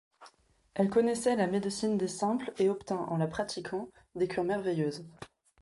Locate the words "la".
1.35-1.45, 3.17-3.27